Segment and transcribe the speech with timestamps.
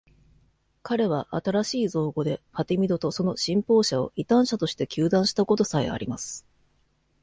[0.81, 6.43] 彼は新しい造語でファティミドとその信奉者を異端者として糾弾したことさえあります。